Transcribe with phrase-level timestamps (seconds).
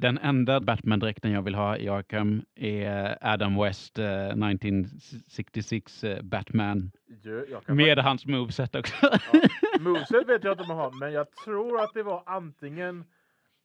[0.00, 6.90] Den enda Batman-dräkten jag vill ha i Arkham är Adam West eh, 1966 eh, Batman.
[7.06, 8.94] Du, jag kan Med hans moveset också.
[9.02, 9.40] Ja.
[9.80, 13.04] Moveset vet jag inte om jag har, men jag tror att det var antingen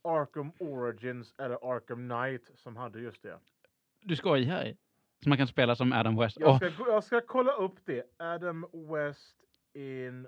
[0.04, 3.40] Arkham Origins eller Arkham Knight som hade just det.
[4.02, 4.74] Du skojar?
[5.24, 6.38] Så man kan spela som Adam West?
[6.40, 8.04] Jag ska, gå- jag ska kolla upp det.
[8.20, 9.36] Adam West
[9.74, 10.28] in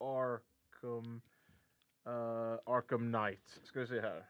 [0.00, 1.20] Arkham
[2.06, 3.60] eh, Arkham Knight.
[3.64, 4.24] Ska vi se här.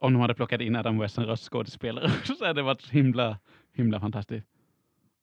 [0.00, 3.38] Om de hade plockat in Adam West som röstskådespelare så hade det varit så himla,
[3.72, 4.46] himla fantastiskt.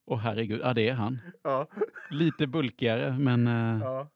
[0.05, 1.19] Åh herregud, ja det är han.
[1.43, 1.67] Ja,
[2.09, 4.09] Lite bulkigare men eh, ja,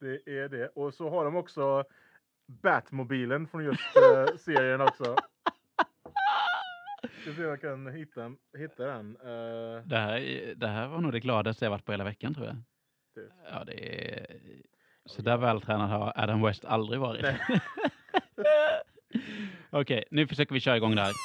[0.00, 0.68] det är det.
[0.68, 1.84] Och så har de också
[2.62, 5.16] Batmobilen från just eh, serien också.
[7.22, 9.16] Ska se om jag kan hitta, hitta den.
[9.16, 12.34] Eh, det, här, är- det här var nog det gladaste jag varit på hela veckan
[12.34, 12.56] tror jag.
[13.14, 13.30] du.
[13.52, 14.26] Ja, det är...
[15.06, 17.26] Så där vältränad har Adam West aldrig varit.
[19.72, 21.16] Okej, nu försöker vi köra igång det här.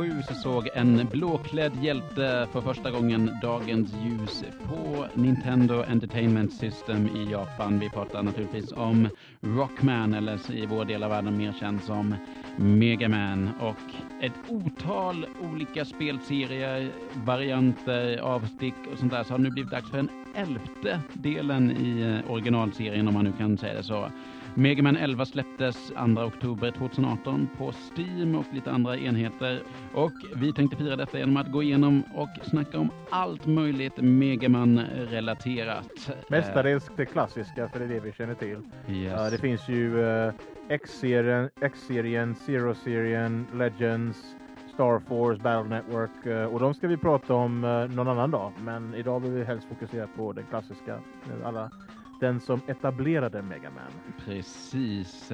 [0.00, 7.08] –1987 så såg en blåklädd hjälte för första gången dagens ljus på Nintendo Entertainment System
[7.16, 7.78] i Japan.
[7.78, 9.08] Vi pratar naturligtvis om
[9.40, 12.14] Rockman, eller i vår del av världen mer känd som
[12.56, 13.50] Mega Man.
[13.60, 19.24] Och ett otal olika spelserier, varianter, avstick och sånt där.
[19.24, 23.24] Så har det nu blivit dags för den elfte delen i eh, originalserien, om man
[23.24, 24.10] nu kan säga det så.
[24.54, 29.62] Mega Man 11 släpptes 2 oktober 2018 på Steam och lite andra enheter.
[29.92, 34.48] Och vi tänkte fira detta genom att gå igenom och snacka om allt möjligt Mega
[34.48, 36.10] Man-relaterat.
[36.28, 38.58] Mestadels det klassiska, för det är det vi känner till.
[38.86, 39.30] Eh, yes.
[39.30, 40.32] Det finns ju eh,
[40.68, 44.36] X-serien, X-serien, Zero-serien, Legends,
[44.74, 48.52] Star Force, Battle Network eh, och de ska vi prata om eh, någon annan dag.
[48.64, 51.70] Men idag vill vi helst fokusera på den klassiska, eh, alla,
[52.20, 54.14] den som etablerade Mega Man.
[54.24, 55.32] Precis.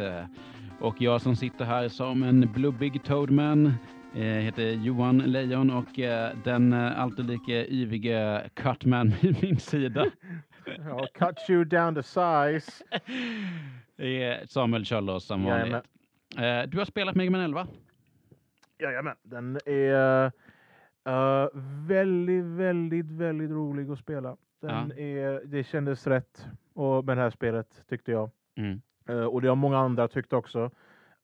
[0.80, 3.66] Och jag som sitter här som en blubbig Toadman
[4.14, 10.06] eh, heter Johan Lejon och eh, den eh, alltid lika yvige Cutman vid min sida
[10.78, 12.84] Ja, cut you down to size.
[13.96, 15.84] är Samuel Kjöllås som vanligt.
[16.68, 17.66] Du har spelat Mega Man 11?
[18.78, 20.24] Jajamän, den är
[21.04, 21.48] eh,
[21.86, 24.36] väldigt, väldigt, väldigt rolig att spela.
[24.60, 28.30] Den är, det kändes rätt och med det här spelet tyckte jag.
[28.56, 28.80] Mm.
[29.08, 30.70] Eh, och det har många andra tyckt också.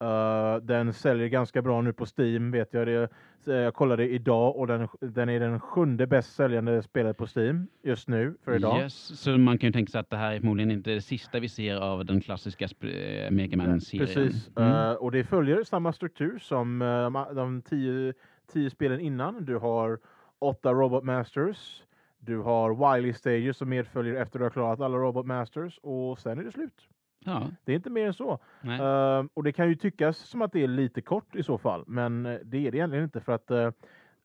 [0.00, 2.86] Eh, den säljer ganska bra nu på Steam vet jag.
[2.86, 3.08] Det,
[3.44, 7.66] så jag kollade idag och den, den är den sjunde bäst säljande spelet på Steam
[7.82, 8.78] just nu för idag.
[8.80, 11.41] Yes, så man kan ju tänka sig att det här är förmodligen inte det sista
[11.41, 14.06] vi ser av den klassiska eh, Mega Man-serien.
[14.06, 14.72] Precis, Mm.
[14.72, 18.14] Eh, och det följer samma struktur som eh, de- de tio,
[18.52, 19.44] tio spelen innan.
[19.44, 19.98] Du har
[20.38, 21.82] åtta Robot Masters,
[22.25, 26.38] du har Wily Stages som medföljer efter du har klarat alla Robot Masters och sen
[26.38, 26.88] är det slut.
[27.25, 28.38] Ja, Det är inte mer än så.
[28.62, 31.84] Eh, och det kan ju tyckas som att det är lite kort i så fall,
[31.87, 33.71] men eh, det är det egentligen inte för att eh,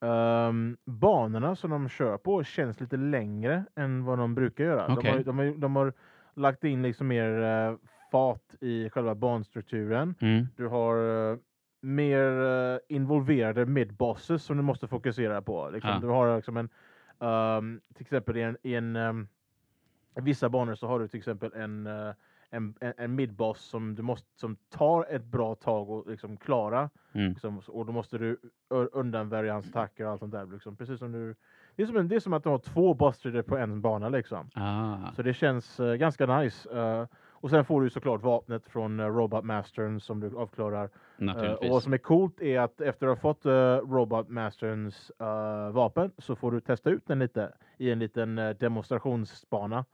[0.02, 4.94] ehm, banorna som de kör på känns lite längre än vad de brukar göra.
[4.94, 5.24] Okej.
[5.24, 5.94] De, har, de, har, de har
[6.34, 7.75] lagt in liksom mer eh,
[8.12, 10.16] fat i själva banstrukturen.
[10.22, 10.47] Mm.
[10.56, 11.38] Du har eh,
[11.81, 15.69] mer eh, involverade midbosses som du måste fokusera på.
[15.69, 16.00] Liksom, Ja.
[16.00, 16.69] Du har liksom en,
[17.19, 19.28] ehm, till exempel i en, i en
[20.17, 22.13] i vissa banor så har du till exempel en, eh,
[22.50, 26.89] en, en, en midboss som, du måste, som tar ett bra tag och liksom klara.
[27.13, 27.29] Mm.
[27.29, 28.38] Liksom, och då måste du
[28.69, 30.45] undanvärja hans attacker och allt sånt där.
[30.45, 30.75] Liksom.
[30.75, 31.35] Precis som du,
[31.75, 34.09] det, är som en, det är som att du har två bossstrider på en bana.
[34.09, 34.49] Liksom.
[34.53, 35.11] Ah.
[35.16, 36.69] Så det känns eh, ganska nice.
[36.79, 37.05] Eh,
[37.41, 40.83] och sen får du såklart vapnet från uh, Robot Mastern som du avklarar.
[40.83, 41.59] Eh, Naturligtvis.
[41.69, 43.51] och vad som är coolt är att efter att ha fått uh,
[43.93, 48.55] Robot Masterns eh, vapen så får du testa ut den lite i en liten uh,
[48.55, 49.85] demonstrationsbana.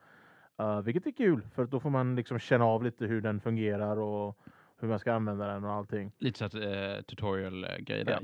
[0.62, 3.98] Uh, vilket är kul för då får man liksom känna av lite hur den fungerar
[4.00, 4.38] och
[4.80, 6.12] hur man ska använda den och allting.
[6.18, 8.20] Lite så att eh, tutorial-grej Ja.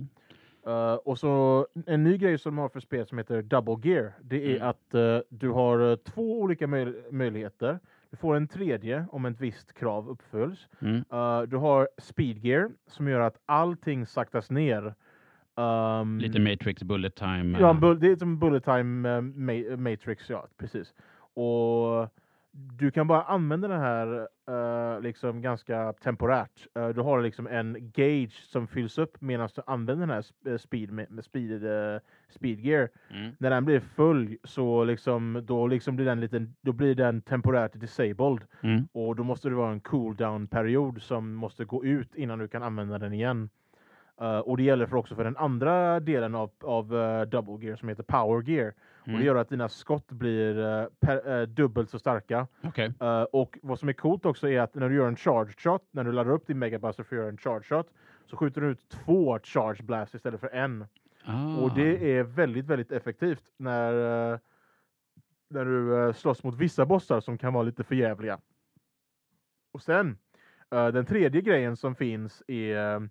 [0.67, 4.13] Uh, och så en ny grej som de har för spel som heter Double Gear.
[4.21, 4.67] Det är Mm.
[4.69, 7.79] att uh, du har uh, två olika möj- möjligheter.
[8.11, 10.67] Du får en tredje om ett visst krav uppfylls.
[10.81, 10.95] Mm.
[11.13, 14.93] Uh, du har Speed Gear som gör att allting saktas ner.
[15.55, 17.59] Um, Lite Matrix Bullet Time.
[17.59, 20.93] Ja, eh, det är som Bullet Time eh, ma- Matrix, ja precis.
[21.33, 22.07] Och
[22.59, 26.67] du kan bara använda den här eh, liksom ganska temporärt.
[26.75, 30.57] Eh, du har liksom en gauge som fylls upp medan du använder den här eh,
[30.57, 32.89] speed, med, speed, eh, speed gear.
[33.09, 33.31] Mm.
[33.39, 37.79] När den blir full så liksom, då liksom blir den liten, då blir den temporärt
[37.79, 38.43] disabled.
[38.61, 38.87] Mm.
[38.91, 42.63] Och då måste det vara en cooldown period som måste gå ut innan du kan
[42.63, 43.49] använda den igen.
[44.21, 47.75] Eh, och det gäller för också för den andra delen av, av eh, double gear
[47.75, 48.73] som heter power gear.
[49.01, 49.19] Och Mm.
[49.19, 52.47] det gör att dina skott blir eh, per, dubbelt så starka.
[52.99, 55.87] Eh, och vad som är coolt också är att när du gör en charge shot,
[55.91, 57.87] när du laddar upp din megabuster för att göra en charge shot,
[58.25, 60.85] så skjuter du ut två charge blast istället för en.
[61.25, 61.55] Ah.
[61.57, 63.93] Och det är väldigt, väldigt effektivt när,
[65.49, 68.39] när du slåss mot vissa bossar som kan vara lite förjävliga.
[69.73, 70.17] Och sen,
[70.69, 73.09] den tredje grejen som finns är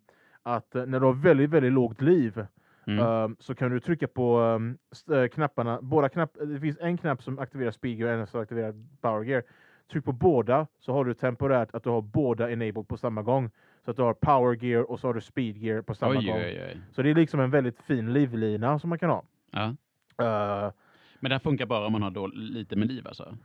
[0.56, 2.46] att eh, när du har väldigt, väldigt lågt liv
[2.86, 2.98] Mm.
[3.04, 6.96] eh, så kan du trycka på um, st- eh, knapparna, båda knapp, det finns en
[6.98, 9.42] knapp som aktiverar speed gear och en som aktiverar power gear.
[9.92, 13.50] Tryck på båda så har du temporärt att du har båda enabled på samma gång.
[13.84, 16.26] Så att du har power gear och så har du speed gear på samma Oj,
[16.26, 16.36] gång.
[16.36, 16.80] oj, oj.
[16.92, 19.22] Så det är liksom en väldigt fin livlina som man kan ha.
[19.50, 19.64] Ja.
[20.24, 20.72] Eh,
[21.20, 23.36] Men det funkar bara om man har då lite med liv alltså?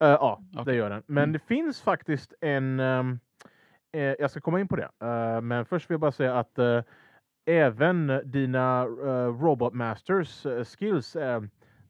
[0.00, 0.76] Eh, ja, det Okej.
[0.76, 1.02] gör den.
[1.06, 1.32] Men Mm.
[1.32, 2.80] det finns faktiskt en...
[2.80, 3.18] ehm,
[3.94, 4.88] eh, jag ska komma in på det.
[5.02, 6.80] Eh, men först vill jag bara säga att eh,
[7.46, 11.42] även dina uh, Robot Masters eh, skills, eh,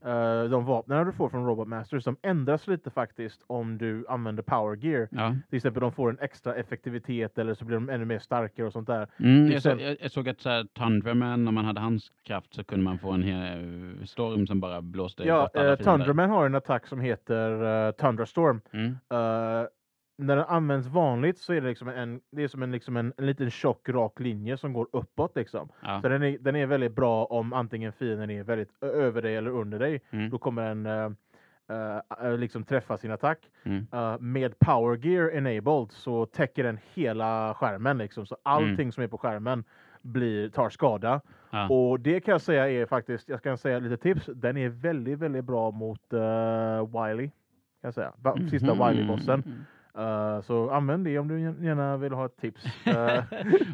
[0.05, 4.43] eh, de vapnen du får från Robot Masters, de ändras lite faktiskt om du använder
[4.43, 5.09] Power Gear.
[5.11, 5.37] Ja.
[5.51, 8.73] Till exempel de får en extra effektivitet eller så blir de ännu mer starkare och
[8.73, 9.09] sånt där.
[9.19, 12.13] Mm, jag, så, exempel- jag, jag såg att så här, Thunderman, om man hade hans
[12.23, 15.77] kraft så kunde man få en hel storm som bara blåste Ja, bort alla uh.
[15.77, 18.61] Thunderman har en attack som heter uh, Thunderstorm.
[18.73, 18.87] Mm.
[18.87, 19.67] Eh,
[20.17, 23.13] när den används vanligt så är det liksom en, det är som en, liksom en,
[23.17, 25.37] en liten tjock rak linje som går uppåt.
[25.37, 25.69] Liksom.
[25.83, 26.01] Ja.
[26.03, 29.51] Så den är, den är väldigt bra om antingen fienden är väldigt över dig eller
[29.51, 30.01] under dig.
[30.11, 30.31] Mm.
[30.31, 33.39] Då kommer den eh, eh, liksom träffa sin attack.
[33.63, 33.87] Mm.
[33.93, 37.99] Eh, med Power Gear enabled så täcker den hela skärmen.
[37.99, 38.27] Liksom.
[38.27, 39.65] Så allting som är på skärmen
[40.03, 41.21] blir, tar skada.
[41.51, 41.69] Ja.
[41.69, 45.19] Och det kan jag säga är faktiskt, jag ska säga lite tips, den är väldigt,
[45.19, 46.21] väldigt bra mot uh,
[47.03, 47.29] Wily.
[47.29, 48.13] Kan jag säga.
[48.51, 48.83] Sista Mhm.
[48.83, 49.43] Wily-bossen.
[49.99, 52.65] Eh, så använd det om du gärna vill ha ett tips.
[52.87, 53.23] Eh,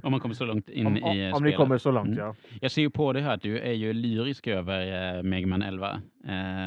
[0.03, 1.57] om man kommer så långt in om, i om, eh, om ni spelet.
[1.57, 2.19] kommer så långt Mm.
[2.19, 2.35] ja.
[2.61, 5.63] Jag ser ju på det här att du är ju lyrisk över eh, Mega Man
[5.63, 5.87] 11.
[5.89, 5.93] Eh,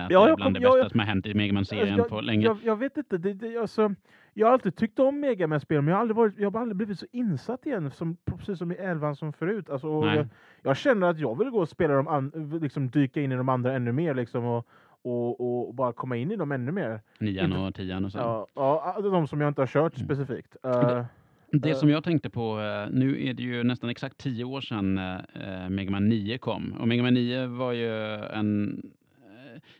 [0.05, 1.97] att Ja, det är bland kom- det bästa jag- som har hänt i Mega Man-serien
[1.97, 2.45] jag, på länge.
[2.45, 3.95] Jag, jag vet inte, det, det, alltså,
[4.33, 6.61] jag har alltid tyckt om Mega man spel men jag har aldrig, varit, jag har
[6.61, 9.69] aldrig blivit så insatt igen, som, precis som i 11 som förut.
[9.69, 10.27] Alltså, jag,
[10.61, 13.50] jag känner att jag vill gå och spela dem, an, liksom dyka in i de
[13.50, 14.67] andra ännu mer liksom, och,
[15.03, 17.01] och, och bara komma in i dem ännu mer.
[17.19, 18.17] Nian och tian och så.
[18.17, 20.05] Ja, ja, de som jag inte har kört Mm.
[20.07, 20.55] specifikt.
[20.63, 21.05] Det- Eh,
[21.55, 21.75] Det Eh.
[21.75, 25.69] som jag tänkte på, eh, nu är det ju nästan exakt tio år sedan eh,
[25.69, 26.73] Mega Man 9 kom.
[26.79, 28.81] Och Mega Man 9 var ju en...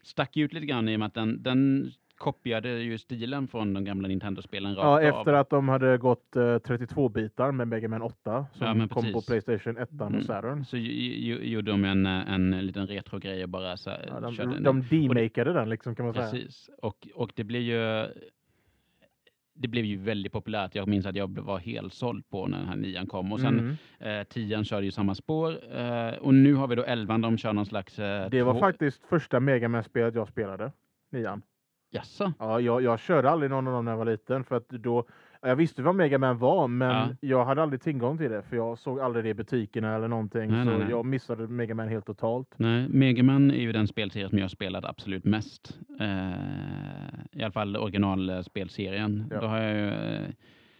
[0.03, 1.91] stack ut lite grann i och med att den, den
[2.23, 4.99] kopierade ju stilen från de gamla Nintendo-spelen Ja, av.
[4.99, 8.87] efter att de hade gått eh, 32 bitar med Mega Man 8 som Ja, kom
[8.87, 9.25] på precis.
[9.45, 10.15] Playstation 1 Mm.
[10.15, 10.65] och Saturn.
[10.65, 14.81] Så gjorde de en, en liten retro-grej och bara så Ja, körde de en- de
[14.89, 16.31] demakade den liksom kan man säga.
[16.31, 16.69] Precis.
[16.81, 18.07] Och, och det blir ju...
[19.55, 20.75] Det blev ju väldigt populärt.
[20.75, 23.33] Jag minns att jag var helt såld på när den här nian kom.
[23.33, 23.59] Och sen
[23.99, 24.19] Mm.
[24.19, 25.77] eh, tian körde ju samma spår.
[25.77, 27.99] Eh, och nu har vi då elvan, de kör någon slags...
[27.99, 30.71] Eh, Det var två- faktiskt första Mega man spelet jag spelade.
[31.11, 31.41] Nian.
[31.95, 32.34] Jaså?
[32.40, 35.06] Ja, jag, jag körde aldrig någon av dem när jag var liten för att då
[35.42, 37.16] jag visste vad Mega Man var men Ja.
[37.22, 40.51] jag hade aldrig tillgång till det för jag såg aldrig det i butikerna eller någonting
[40.51, 40.90] Nej, så nej, nej.
[40.90, 42.54] jag missade Mega Man helt totalt.
[42.57, 45.80] Nej, Mega Man är ju den spelserie som jag spelat absolut mest.
[46.00, 46.31] Eh,
[47.31, 49.28] I alla fall originalspelserien.
[49.31, 49.42] Ja.
[49.42, 50.30] Då har jag ju eh,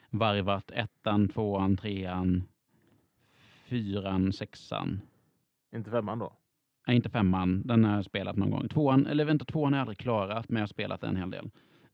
[0.10, 2.44] varvat ettan, tvåan, trean,
[3.66, 5.02] fyran, sexan.
[5.76, 6.34] Inte femman då.
[6.88, 7.62] Nej, inte femman.
[7.66, 8.68] Den har jag spelat någon gång.
[8.68, 11.46] Tvåan, eller vänta, tvåan har jag aldrig klarat, men jag har spelat en hel del.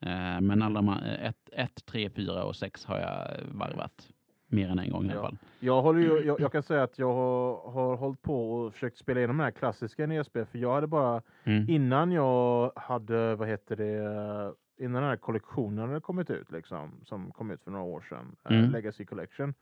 [0.02, 4.08] Eh, men alla de här, eh, ett, ett, tre, fyra och sex har jag varvat.
[4.52, 5.22] Mer än en gång i alla Ja.
[5.22, 5.38] fall.
[5.60, 8.98] Jag, håller ju, jag, jag kan säga att jag har, har hållit på och försökt
[8.98, 11.70] spela igenom den här klassiska NES-spel för jag hade bara Mm.
[11.70, 14.54] innan jag hade, vad heter det,
[14.86, 18.36] innan den här kollektionen hade kommit ut liksom, som kom ut för några år sedan,
[18.50, 18.72] eh, Mm.
[18.72, 19.54] Legacy Collection,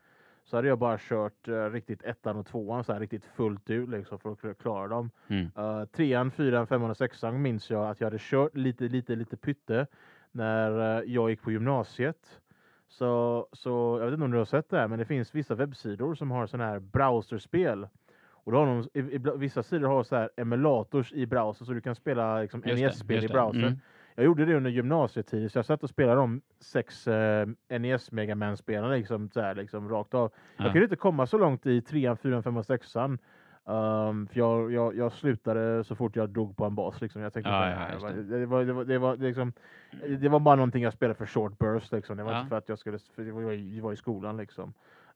[0.47, 3.89] så hade jag bara kört eh, riktigt ettan och tvåan så här riktigt fullt ut
[3.89, 5.11] liksom för att kla- klara dem.
[5.27, 5.51] Mm.
[5.57, 9.37] Uh, trean, fyran, femman och sexan minns jag att jag hade kört lite, lite, lite
[9.37, 9.87] pytte
[10.31, 12.41] när eh, jag gick på gymnasiet.
[12.87, 15.55] Så, så jag vet inte om du har sett det här, men det finns vissa
[15.55, 17.87] webbsidor som har sådana här browserspel.
[18.29, 21.73] Och då har de, i, i, vissa sidor har så här emulators i browser så
[21.73, 23.33] du kan spela liksom, NES-spel i just det.
[23.33, 23.67] browser.
[23.67, 23.79] Mm.
[24.19, 28.35] Jag gjorde det under gymnasietid, så jag satt och spelade de sex eh, NES Mega
[28.35, 30.31] Man-spelarna liksom, så här, liksom, rakt av.
[30.57, 30.63] Ja.
[30.63, 33.19] Jag kunde inte komma så långt i trean, fyran, femman, sexan.
[33.65, 37.01] Um, för jag, jag, jag slutade så fort jag dog på en bas.
[37.01, 37.21] Liksom.
[37.21, 37.69] Jag tänkte Ja,
[38.01, 38.45] ja, det, det.
[38.45, 39.53] var, det, var, det, var, det, var, liksom,
[40.19, 41.91] det var bara någonting jag spelade för short burst.
[41.91, 42.17] Liksom.
[42.17, 42.39] Det var Ja.
[42.39, 44.73] inte för att jag skulle, för det var, det var i skolan liksom.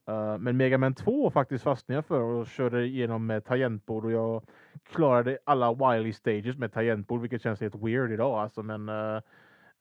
[0.10, 4.12] Uh, men Mega Man 2 faktiskt fastnade jag för och körde igenom med tangentbord och
[4.12, 4.44] jag
[4.90, 9.22] klarade alla Wily stages med tangentbord vilket känns helt weird idag alltså men uh,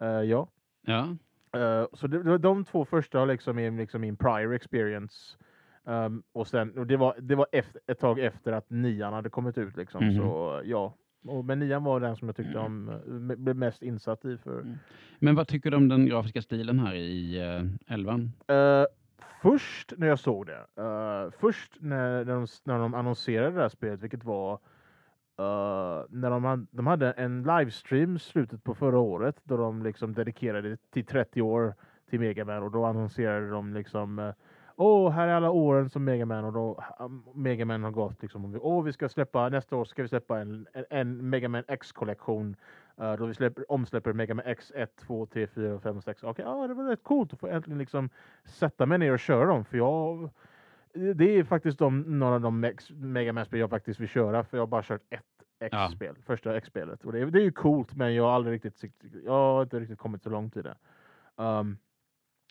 [0.03, 0.49] uh, ja.
[0.87, 1.17] Ja,
[1.57, 5.37] Uh, så det, det de två första liksom min, liksom min prior experience.
[5.85, 9.31] Um, och sen, och det var, det var efter, ett tag efter att nian hade
[9.31, 10.05] kommit ut liksom.
[10.05, 10.17] Mhm.
[10.17, 10.95] Så ja.
[11.25, 14.37] Och, men nian var den som jag tyckte om, eh, me- blev mest insatt i
[14.37, 14.61] för.
[14.61, 14.79] Mm.
[15.19, 18.33] Men vad tycker du om den grafiska stilen här i uh, elvan?
[18.49, 18.85] Eh,
[19.43, 23.69] först när jag såg det, uh, först när, när, de, när de annonserade det här
[23.69, 24.53] spelet, vilket var
[25.41, 30.77] uh, när de, de hade en livestream slutet på förra året då de liksom dedikerade
[30.91, 31.75] till 30 år
[32.11, 34.33] till Mega Man och då annonserade de liksom eh,
[34.77, 38.23] Åh, här är alla åren som Mega Man och då um, Mega Man har gått
[38.23, 38.45] liksom.
[38.45, 41.49] och vi- Åh, vi ska släppa nästa år ska vi släppa en, en, en Mega
[41.49, 42.57] Man X-kollektion
[43.01, 46.23] Uh, då vi släpper, omsläpper Mega Man X 1, 2, 3, 4, 5 och 6.
[46.23, 48.11] Okej, ja, det var rätt coolt att få äntligen liksom
[48.45, 49.65] sätta mig ner och köra dem.
[49.65, 50.31] För jag,
[51.15, 54.45] det är faktiskt de, några av de Mega Man-spel jag faktiskt vill köra.
[54.45, 55.25] För jag har bara kört ett
[55.73, 55.87] Ja.
[55.87, 57.05] X-spel, första X-spelet.
[57.05, 58.85] Och det, är- det är ju coolt, men jag har aldrig riktigt,
[59.25, 60.77] jag har inte riktigt kommit så långt i det.
[61.37, 61.79] Um,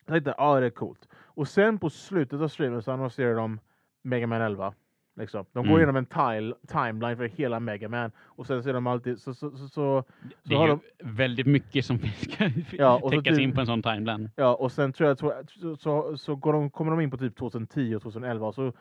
[0.06, 1.08] jag tänkte, ja det är coolt.
[1.13, 3.60] Och sen på slutet av streamen så annonserar de
[4.01, 4.74] Mega Man 11.
[5.20, 5.46] Liksom.
[5.54, 5.78] De går Mm.
[5.78, 8.12] igenom en tile, timeline för hela Mega Man.
[8.20, 10.04] Och sen ser de alltid, så, så, så, så
[10.44, 13.84] Det är ju väldigt mycket som ska Ja, och täckas typ- in på en sån
[13.84, 14.30] timeline.
[14.36, 15.34] Ja, och sen tror jag, så,
[15.80, 18.74] så, så går de, kommer de in på typ 2010 och 2011 och så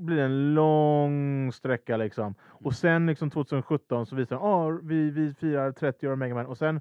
[0.00, 2.34] blir det en lång sträcka liksom.
[2.42, 6.34] Och sen liksom 2017 så visar de, ah, vi, vi firar 30 år av Mega
[6.34, 6.80] Man och sen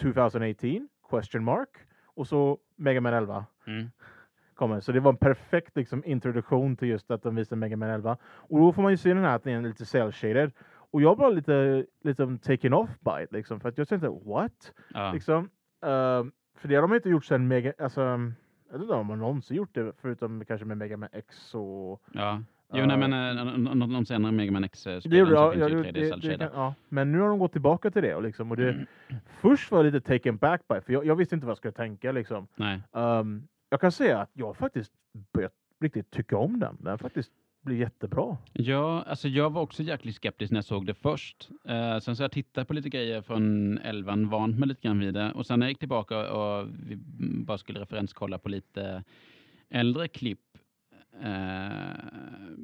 [0.00, 1.68] 2018, question mark,
[2.14, 3.90] och så Mega Man 11 Mm.
[4.58, 4.80] Kommer.
[4.80, 8.16] Så det var en perfekt liksom, introduktion till just att de visar Mega Man 11.
[8.24, 10.50] Och då får man ju se den här att den är lite cell-shaded.
[10.90, 14.72] Och jag var lite, lite taken off by it liksom, för att jag tänkte what?
[14.94, 15.12] Ja.
[15.12, 15.38] Liksom,
[15.86, 19.18] ehm, för det har de inte gjort sen Mega, alltså, jag vet inte om de
[19.18, 22.02] någonsin gjort det förutom kanske med Mega Man X och...
[22.12, 22.42] ja.
[22.72, 23.36] Jo, nej, eh, men
[23.68, 26.26] uh, de, de senare Mega Man X-spelen ja, finns ju det, 3D det, cell det,
[26.28, 26.38] shaded.
[26.50, 28.86] kan- ja, men nu har de gått tillbaka till det och liksom, och det, Mm.
[29.40, 31.72] först var jag lite taken back by för jag, jag visste inte vad jag skulle
[31.72, 32.46] tänka liksom.
[32.56, 32.82] Nej.
[32.92, 34.92] Ehm, jag kan säga att jag faktiskt
[35.32, 36.76] börjat riktigt tycka om den.
[36.80, 37.32] Den faktiskt
[37.62, 38.36] blir jättebra.
[38.52, 41.48] Ja, alltså jag var också jäkligt skeptisk när jag såg det först.
[41.64, 45.14] Eh, sen så jag tittat på lite grejer från elvan, vant mig lite grann vid
[45.14, 45.32] det.
[45.32, 46.96] Och sen när jag gick tillbaka och vi
[47.44, 49.04] bara skulle referenskolla på lite
[49.68, 50.40] äldre klipp
[51.22, 51.68] eh,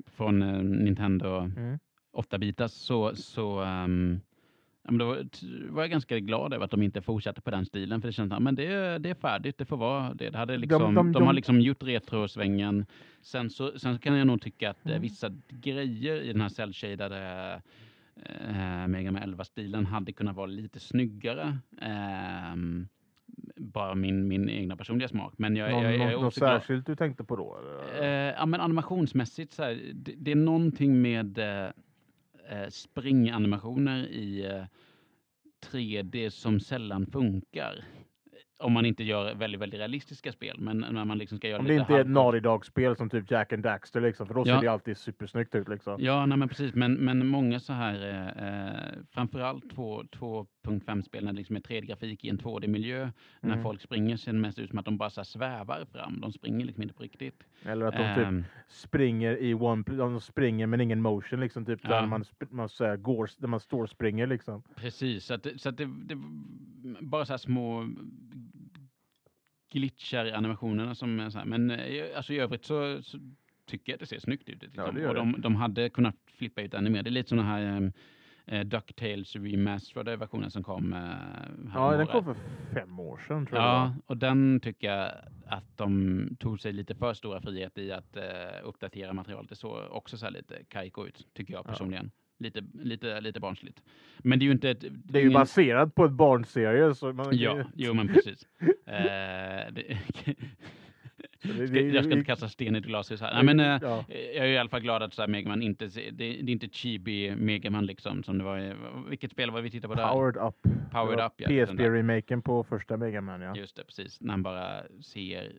[0.06, 1.78] från eh, Nintendo Mm.
[2.16, 3.86] 8-bitars så, så ja,
[4.84, 5.16] men då
[5.70, 8.00] var- jag ganska glad över att de inte fortsatte på den stilen.
[8.00, 10.30] För det som att det, det är färdigt, det får vara det.
[10.30, 12.86] det hade liksom, de, de- har de- liksom gjort retrosvängen.
[13.22, 15.02] Sen så, sen så kan jag nog tycka att eh, Mm.
[15.02, 17.60] vissa grejer i den här cell-shadade
[18.24, 21.58] eh, Mega Man 11-stilen hade kunnat vara lite snyggare.
[21.80, 22.88] Ehm,
[23.56, 25.34] bara min, min egna personliga smak.
[25.38, 27.58] Men jag, Någon, jag, jag är något särskilt du tänkte på då?
[28.00, 31.68] Eh, ja, men animationsmässigt så här, det, det är någonting med eh,
[32.48, 34.64] eh, springanimationer i eh,
[35.70, 37.84] 3D som sällan funkar.
[38.58, 41.66] Om man inte gör väldigt, väldigt realistiska spel, men när man liksom ska göra Om
[41.66, 44.54] det inte är ett Naughty Dog-spel som typ Jack and Daxter liksom, för då Ja.
[44.56, 45.96] ser det alltid supersnyggt ut liksom.
[46.00, 46.74] Ja, nej, men precis.
[46.74, 52.24] Men, men många så här, eh, eh, framförallt två- 2.5-spel när det liksom är 3D-grafik
[52.24, 53.10] i en 2D-miljö.
[53.40, 53.62] När Mm.
[53.62, 56.20] folk springer ser det mest ut som att de bara så svävar fram.
[56.20, 57.42] De springer liksom inte på riktigt.
[57.64, 61.80] Eller att de typ Ehm, springer i one, de springer men ingen motion liksom, typ
[61.82, 61.88] Ja.
[61.90, 64.62] där man, man, så här, går, där man står och springer liksom.
[64.76, 66.16] Precis, så att, så att det, det
[67.00, 67.88] bara så här små
[69.74, 71.44] glitchar i animationerna som är så här.
[71.44, 73.18] Men eh, alltså i övrigt så, så
[73.66, 74.62] tycker jag att det ser snyggt ut.
[74.62, 74.94] Liksom.
[74.94, 77.02] det gör och de, de hade kunnat flippa ut ännu mer.
[77.02, 77.92] Det är lite sådana här um,
[78.46, 80.92] eh, Ducktails remasterade versionen som kom.
[80.92, 81.00] eh,
[81.74, 82.36] Ja, den kom för
[82.74, 83.64] fem år sedan tror jag.
[83.64, 83.84] det var.
[83.86, 85.10] Ja, och den tycker jag
[85.46, 88.22] att de tog sig lite för stora frihet i att eh,
[88.64, 89.48] uppdatera materialet.
[89.48, 92.02] Det såg också så här lite kajko ut, tycker jag Ja.
[92.38, 93.82] Lite, lite, lite barnsligt.
[94.18, 94.80] Men det är ju inte ett...
[94.80, 96.94] Det är ju ingen- baserat på ett barnserie.
[96.94, 98.46] Så man, Ja, jo men precis.
[98.86, 99.96] eh, det,
[101.80, 103.34] jag ska inte kasta sten i glashus här.
[103.34, 104.04] Nej, men, eh, ja.
[104.08, 106.68] jag är i alla fall glad att så här, Megaman inte, det, det är inte
[106.68, 108.76] chibi Megaman liksom som det var
[109.08, 110.08] vilket spel var vi tittade på där?
[110.08, 110.56] Powered Up.
[110.92, 111.48] Powered Up, ja.
[111.48, 113.56] PSP-remaken på första Mega Man ja.
[113.56, 114.20] Just det, precis.
[114.20, 115.52] När han bara ser,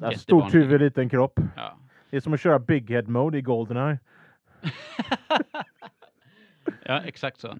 [0.00, 1.40] Ja, Stort huvud, liten kropp.
[1.56, 1.78] ja.
[2.10, 3.98] Det är som att köra Big Head Mode i Goldeneye.
[6.84, 7.48] ja, exakt så.
[7.48, 7.58] Uh,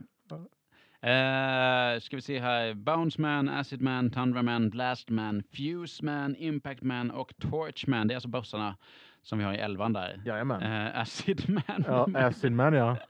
[2.01, 2.75] ska vi se här.
[2.75, 8.09] Bounce Man, Acid Man, Tundra Man, Blast Man, Fuse Man, Impact Man och Torch Man.
[8.09, 8.77] Det är alltså bossarna
[9.23, 10.21] som vi har i elvan där.
[10.25, 10.63] Jajamän.
[10.63, 11.85] Eh, Acid Man.
[11.87, 12.97] Ja, Acid Man ja.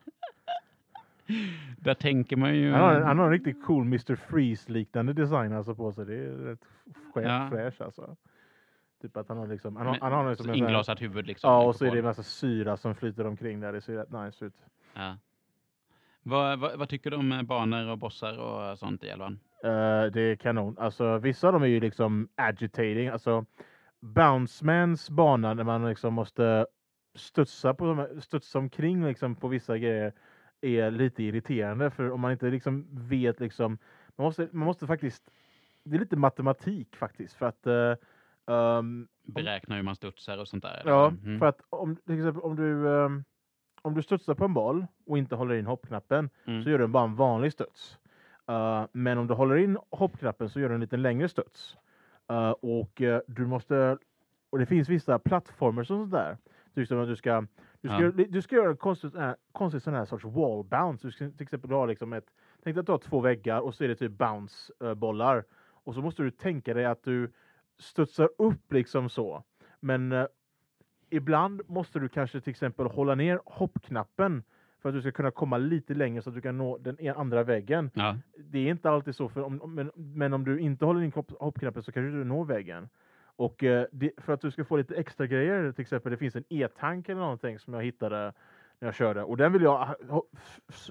[1.79, 2.73] Där tänker man ju...
[2.73, 4.17] Han har, han har en riktigt cool Mr.
[4.17, 6.07] Freeze-liknande design alltså på sig.
[6.07, 6.65] Det är rätt
[7.15, 7.49] frä, Ja.
[7.51, 8.17] fräsch alltså.
[9.02, 9.76] Typ att han har liksom...
[9.76, 11.50] Han Men- han har liksom sån här- Inglasat huvud liksom.
[11.50, 13.73] Ja, och så är det en massa syra som flyter omkring där.
[13.73, 14.54] Det ser rätt nice ut.
[14.94, 15.16] Ja.
[16.23, 19.40] Vad, vad, vad tycker du om eh, banor och bossar och sånt i elvan?
[19.64, 20.78] Eh, det är kanon.
[20.78, 23.09] Alltså vissa av dem är ju liksom agitating.
[23.09, 23.47] Alltså
[24.00, 26.66] Bouncemans bana när man liksom måste
[27.14, 30.12] studsa, på studsa omkring liksom på vissa grejer
[30.61, 33.78] är lite irriterande för om man inte liksom vet liksom
[34.16, 35.30] man måste, man måste faktiskt
[35.85, 37.94] det är lite matematik faktiskt för att eh,
[38.47, 40.81] ehm, Beräkna hur man studsar och sånt där?
[40.81, 40.91] eller?
[40.93, 41.39] Ja, Mm.
[41.39, 43.25] för att om, till exempel, om du ehm,
[43.83, 46.63] om du studsar på en boll och inte håller in hoppknappen Mm.
[46.65, 47.99] så gör du bara en vanlig studs.
[48.49, 51.77] Eh, men om du håller in hoppknappen så gör du en lite längre studs.
[52.31, 53.99] Eh, och eh, du måste
[54.51, 56.37] och det finns vissa plattformar som sånt där.
[56.75, 57.47] Till exempel att du ska
[57.81, 58.11] du ska, Ja.
[58.11, 61.07] du ska göra en konstig, sån här- konstig sån här sorts wall bounce.
[61.07, 62.27] Du ska till exempel ha liksom ett
[62.65, 65.45] Tänk dig att du har två väggar och så är det typ bounce eh, bollar
[65.85, 67.33] och så måste du tänka dig att du
[67.79, 69.45] studsar upp liksom så.
[69.81, 70.26] Men eh,
[71.11, 74.43] ibland måste du kanske till exempel hålla ner hoppknappen
[74.83, 77.14] för att du ska kunna komma lite längre så att du kan nå den e-
[77.17, 77.91] andra väggen.
[77.95, 78.17] Ja.
[78.37, 81.33] Det är inte alltid så, för om, men, men om du inte håller in hopp,
[81.41, 82.88] hoppknappen så kanske du når väggen.
[83.37, 86.37] Och eh, det, för att du ska få lite extra grejer, till exempel det finns
[86.37, 88.33] en e-tank eller någonting som jag hittade
[88.79, 89.95] när jag körde och den vill jag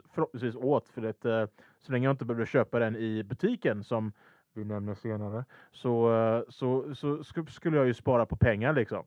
[0.09, 1.45] förhoppningsvis åt för att eh,
[1.79, 4.13] så länge jag inte behöver köpa den i butiken som
[4.53, 9.05] vi nämner senare så, eh, så, så sk- skulle jag ju spara på pengar liksom.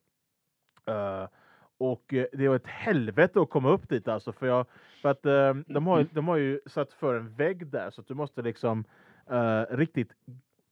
[0.87, 1.29] Eh,
[1.79, 4.33] och eh, det var ett helvete att komma upp dit alltså.
[4.33, 4.67] För, jag,
[5.03, 5.23] för att
[5.67, 8.43] de, har, ju- de har ju satt för en vägg där så att du måste
[8.43, 8.85] liksom
[9.31, 10.13] eh, riktigt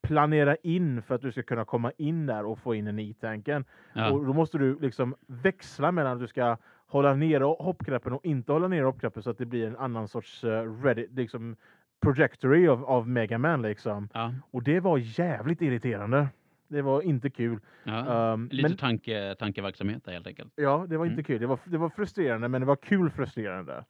[0.02, 3.14] planera in för att du ska kunna komma in där och få in en i
[3.14, 3.64] tanken.
[3.92, 4.10] Ja.
[4.12, 8.52] Och då måste du liksom växla mellan att du ska hålla ner hoppknappen och inte
[8.52, 11.56] hålla ner hoppknappen så att det blir en annan sorts uh, ready, liksom
[12.02, 14.08] trajectory av, av Mega Man liksom.
[14.12, 14.34] Ja.
[14.50, 16.28] Och det var jävligt irriterande.
[16.68, 17.60] Det var inte kul.
[17.84, 18.32] Ja.
[18.32, 20.52] Um, Lite men, tanke, tankeverksamhet där helt enkelt.
[20.56, 21.24] ja, det var inte Mm.
[21.24, 21.40] kul.
[21.40, 23.84] Det var, det var frustrerande, men det var kul frustrerande.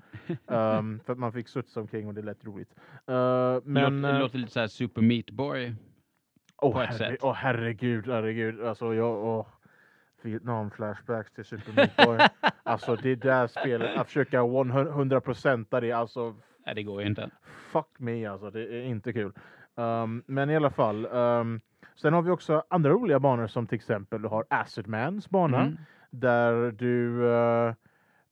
[0.47, 2.75] um, för att man fick studsa omkring och det lät roligt.
[3.11, 4.03] Uh, men...
[4.03, 5.75] Det eh, låter lite så här Super Meat Boy.
[6.57, 8.61] Åh ett herre, åh, herregud, herregud.
[8.61, 9.25] Alltså jag...
[9.25, 9.47] Åh.
[10.23, 12.19] Vietnam-flashbacks till Super Meat Boy.
[12.63, 16.35] alltså det där spelet, att försöka 100% det, alltså
[16.67, 17.31] Nej, det går ju inte.
[17.73, 18.51] fuck me alltså.
[18.51, 19.33] Det är inte kul.
[19.75, 21.07] Um, men i alla fall.
[21.07, 21.61] Um,
[21.97, 25.61] sen har vi också andra roliga banor som till exempel du har Acid Mans bana.
[25.61, 25.77] Mm.
[26.11, 27.75] Där du eh,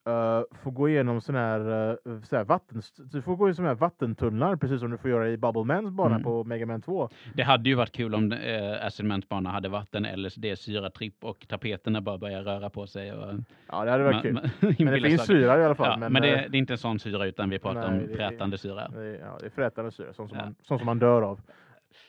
[0.07, 1.61] eh, får gå igenom sån här,
[2.09, 2.83] uh, så här vatten,
[3.13, 5.91] du får gå i såna här vattentunnlar precis som du får göra i Bubble Mans
[5.91, 6.25] bana Mm.
[6.25, 7.09] på Mega Man 2.
[7.35, 11.47] Det hade ju varit kul om äh, Acid Mans bana hade varit en LSD-syratripp och
[11.49, 13.13] tapeterna bara börjar röra på sig.
[13.13, 13.35] Och,
[13.73, 14.41] Ja, det hade varit kul.
[14.79, 15.87] men det finns syra i alla fall.
[15.91, 18.01] Ja, men men det, eh, det är inte en sån syra utan vi pratar Nej,
[18.09, 18.89] om frätande syra.
[18.89, 20.45] det, ja, det är frätande syra, sånt som, Ja.
[20.45, 21.41] man, sånt som man dör av.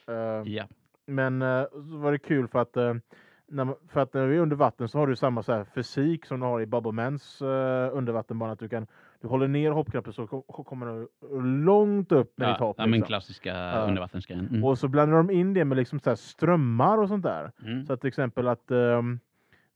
[0.07, 0.63] Eh, Ja.
[1.07, 2.93] Men eh, så var det kul för att eh,
[3.51, 6.39] när, för att när vi är under vatten så har du samma så fysik som
[6.39, 7.47] du har i Bubble Mans uh,
[7.97, 8.51] undervattenbana.
[8.53, 8.87] Att du, kan,
[9.21, 11.07] du håller ner hoppknappen så ko- kommer du
[11.65, 12.75] långt upp med ditt Ja, hopp.
[12.79, 13.07] ja, men liksom.
[13.07, 13.85] klassiska Ja.
[13.87, 14.47] undervattensgrejen.
[14.47, 14.63] Mm.
[14.63, 17.51] Och så blandar de in det med liksom så strömmar och sånt där.
[17.65, 17.85] Mm.
[17.85, 19.19] Så att till exempel att ehm,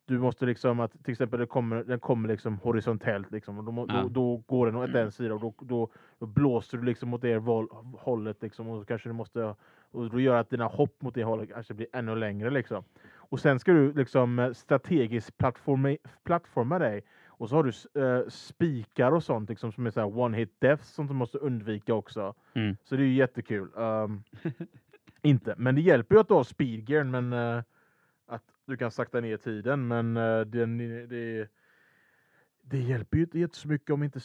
[0.07, 3.85] du måste liksom att till exempel det kommer, den kommer liksom horisontellt liksom och då,
[3.89, 4.01] Ja.
[4.01, 5.01] då, då går den åt Mm.
[5.05, 7.37] en sida och då, då, då blåser du liksom åt det
[7.97, 9.55] hållet liksom och så kanske du måste
[9.91, 12.83] och då gör att dina hopp mot det hållet kanske blir ännu längre liksom.
[13.29, 17.03] Och sen ska du liksom eh, strategiskt plattforma, plattforma dig
[17.37, 20.55] och så har du eh, spikar och sånt liksom som är så här one hit
[20.59, 22.33] death som du måste undvika också.
[22.53, 22.77] Mm.
[22.83, 23.69] Så det är ju jättekul.
[23.77, 24.23] Ehm,
[25.21, 27.63] inte, men det hjälper ju att du har speedgear, men eh,
[28.27, 29.87] att du kan sakta ner tiden.
[29.87, 30.77] Men uh, den,
[31.09, 31.47] det,
[32.61, 34.19] det hjälper ju inte jättemycket om inte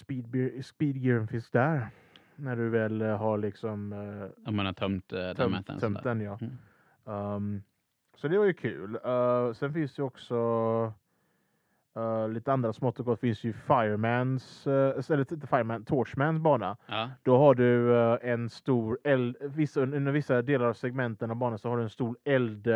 [0.62, 1.88] speedgear, finns där.
[2.36, 5.80] När du väl eh, har liksom eh, Om man har tömt den tömt, mätaren.
[5.80, 6.20] tömt den.
[6.20, 6.38] Ja.
[6.40, 6.56] Mm.
[7.06, 7.62] Ehm,
[8.20, 8.98] så det var ju kul.
[9.04, 10.36] Eh, sen finns det också
[11.96, 13.20] eh, lite andra smått och gott.
[13.20, 16.76] finns ju Firemans, uh, eller inte Fireman, Torchmans bana.
[16.86, 17.10] Ja.
[17.22, 21.68] Då har du en stor eld, vissa, under vissa delar av segmenten av banan så
[21.68, 22.68] har du en stor eld,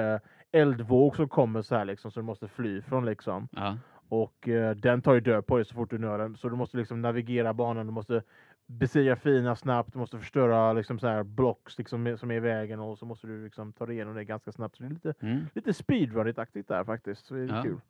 [0.52, 3.48] eldvåg som kommer så här liksom, så du måste fly från liksom.
[3.52, 3.76] Ja.
[4.08, 6.36] Och den tar ju död på dig så fort du når den.
[6.36, 8.22] Så du måste liksom navigera banan, du måste
[8.66, 12.80] besegra fiender snabbt, du måste förstöra liksom så här blocks liksom, som är i vägen
[12.80, 14.76] och så måste du liksom ta dig igenom det ganska snabbt.
[14.76, 15.40] Så det är lite, Mm.
[15.54, 17.26] lite speedrunigt-aktigt där faktiskt.
[17.26, 17.62] Så det är Ja.
[17.62, 17.80] kul.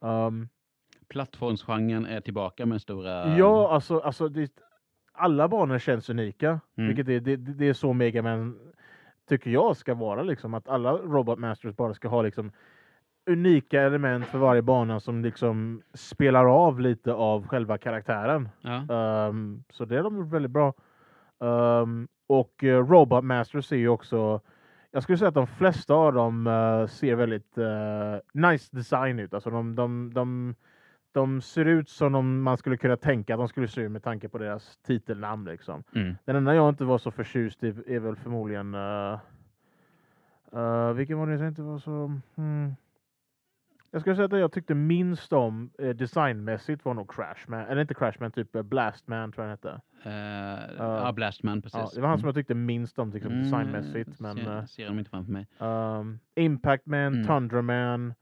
[0.00, 0.48] Um,
[1.08, 3.36] Plattformsgenren är tillbaka med stora...
[3.36, 4.52] Ja, alltså, alltså det,
[5.12, 6.60] alla banor känns unika.
[6.76, 6.88] Mm.
[6.88, 8.58] Vilket är, det det är så Mega Man
[9.28, 10.22] tycker jag ska vara.
[10.22, 12.52] Liksom, att alla Robot Masters bara ska ha liksom
[13.28, 18.48] unika element för varje bana som liksom spelar av lite av själva karaktären.
[18.60, 19.28] Ja.
[19.28, 20.74] Um, så det har de gjort väldigt bra.
[21.38, 24.40] Um, och uh, Robot Masters ser ju också
[24.90, 29.34] jag skulle säga att de flesta av dem uh, ser väldigt uh, nice design ut.
[29.34, 30.54] Alltså de, de, de,
[31.12, 34.02] de ser ut som de, man skulle kunna tänka att de skulle se ut med
[34.02, 35.44] tanke på deras titelnamn.
[35.44, 35.82] Liksom.
[35.94, 36.14] Mm.
[36.24, 38.76] Den enda jag inte var så förtjust i är väl förmodligen...
[40.94, 42.20] Vilken var det jag inte var så...
[42.34, 42.74] Hmm.
[43.90, 47.60] Jag skulle säga att det jag tyckte minst om eh, designmässigt var nog Crashman.
[47.60, 49.80] Eller inte Crashman, typ eh, Blastman tror jag den hette.
[50.06, 51.06] Uh, Ja.
[51.06, 51.78] ja, Blastman, precis.
[51.78, 54.20] Ja, det var han som jag tyckte minst om liksom, Mm, designmässigt.
[54.20, 55.46] Men, ser, eh, ser inte framför mig.
[55.58, 57.26] Um, Impact Man, Mm.
[57.26, 58.14] Thunderman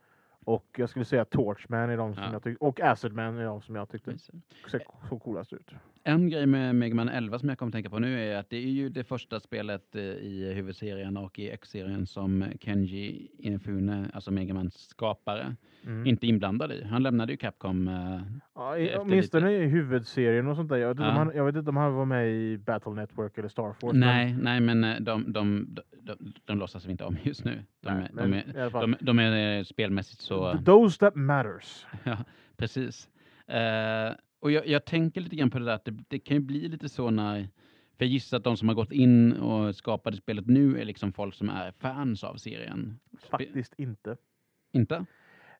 [0.47, 2.33] och jag skulle säga Torchman är de som Ja.
[2.33, 5.71] jag tyckte, och Acid Man är de som jag tyckte såg så coolast ut.
[6.05, 8.51] En grej med Mega Man 11 som jag kommer att tänka på nu är att
[8.51, 14.11] det är ju det första spelet eh, i huvudserien och i X-serien som Kenji Inafune,
[14.15, 15.57] alltså Mega Mans skapare,
[15.87, 16.07] Mm.
[16.07, 16.85] inte inblandad i.
[16.85, 17.89] Han lämnade ju Capcom.
[17.89, 18.21] eh,
[18.55, 20.77] Ja, i- åtminstone i huvudserien och sånt där.
[20.77, 21.05] Jag vet, Ja.
[21.05, 23.99] han, jag vet inte om han var med i Battle Network eller Star Force.
[23.99, 27.63] nej, nej, men eh, de, de, de, de, de låtsas vi inte om just nu.
[27.81, 30.36] De, Nej, men de, är, de, de är spelmässigt så...
[30.40, 31.87] The- Those that matters.
[32.05, 32.16] Ja,
[32.57, 33.09] precis.
[33.46, 36.42] Eh, och jag, jag tänker lite grann på det där att det, det kan ju
[36.42, 37.49] bli lite så när...
[37.99, 41.12] För jag gissar att de som har gått in och skapade spelet nu är liksom
[41.12, 42.99] folk som är fans av serien.
[43.31, 44.16] Faktiskt inte.
[44.72, 45.05] Inte?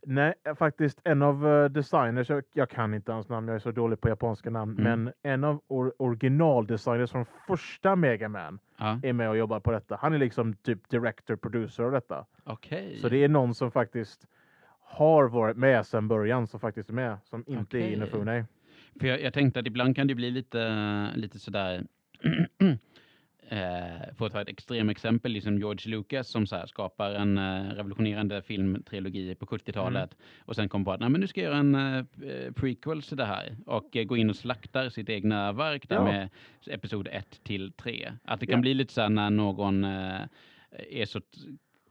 [0.03, 3.71] Nej, eh, faktiskt en av uh, designers, jag, kan inte hans namn, jag är så
[3.71, 5.03] dålig på japanska namn, Mm.
[5.05, 9.73] men en av or, originaldesigners från första Mega Man Ja, är med och jobbar på
[9.73, 9.97] detta.
[10.01, 12.27] Han är liksom typ director, producer av detta.
[12.45, 12.99] okej.
[13.01, 14.27] Så det är någon som faktiskt
[14.89, 17.83] har varit med sedan början som faktiskt är med, som inte Okej.
[17.83, 18.47] är Inafune.
[19.01, 21.87] För jag, jag tänkte att ibland kan det bli lite, lite sådär...
[23.49, 27.63] Eh, för att ta ett extremexempel, liksom George Lucas som så här skapar en eh,
[27.75, 31.59] revolutionerande filmtrilogi på 70-talet och sen kommer på att Nej, men nu ska jag göra
[31.59, 35.89] en eh, prequel till det här och eh, gå in och slaktar sitt egna verk
[35.89, 36.05] där Ja.
[36.05, 36.29] med
[36.67, 38.13] episod 1 till 3.
[38.25, 38.61] Att det kan Ja.
[38.61, 40.21] bli lite så här när någon eh,
[40.91, 41.21] är så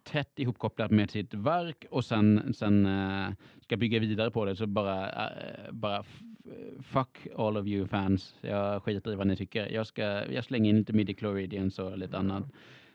[0.06, 3.28] tätt ihopkopplad med sitt verk och sen, sen eh,
[3.62, 6.04] ska bygga vidare på det så bara, eh, bara
[6.84, 8.36] fuck all of you fans.
[8.42, 9.70] Jag skiter i vad ni tycker.
[9.70, 12.44] Jag, ska, jag slänger in lite midi-chloridians och lite annat.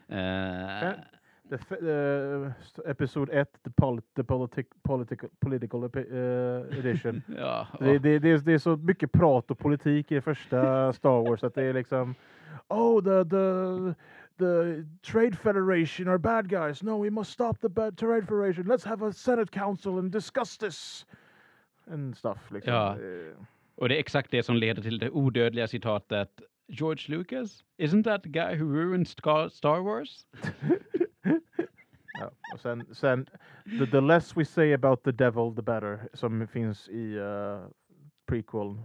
[0.09, 0.93] Eh,
[1.53, 2.51] f- uh,
[2.87, 7.23] episod 1, the, pol the politic political, political eh, edition.
[7.39, 11.29] ja, Det, det, det, är, det är så mycket prat och politik i första Star
[11.29, 12.15] Wars att det är liksom
[12.69, 13.95] Oh, the, the,
[14.41, 16.83] the Trade Federation are bad guys.
[16.83, 18.67] No, we must stop the bad Trade Federation.
[18.67, 21.07] Let's have a Senate Council and discuss this.
[21.87, 22.51] And stuff.
[22.51, 22.73] Liksom.
[22.73, 22.97] Ja.
[22.97, 23.37] Eh,
[23.75, 28.23] och det är exakt det som leder till det odödliga citatet George Lucas, isn't that
[28.23, 30.27] the guy who ruined Star, Star Wars?
[32.21, 32.31] ja.
[32.55, 33.27] Och sen, sen
[33.79, 36.09] the, the less we say about the devil the better.
[36.15, 37.67] Som finns i uh,
[38.27, 38.77] prequel.